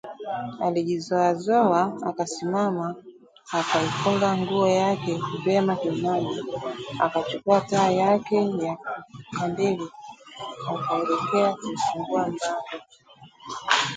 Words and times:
Alijizoazoa 0.61 1.93
akasimama 2.03 2.95
akaifunga 3.51 4.37
nguo 4.37 4.67
yake 4.67 5.19
vyema 5.43 5.75
kiunoni, 5.75 6.37
akachukua 6.99 7.61
taa 7.61 7.89
yake 7.91 8.41
ya 8.45 8.77
kandili 9.39 9.87
akaelekea 10.69 11.53
kuufungua 11.55 12.27
mlango 12.27 12.85